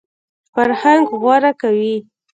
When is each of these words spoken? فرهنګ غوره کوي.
فرهنګ 0.53 1.05
غوره 1.21 1.51
کوي. 1.61 1.95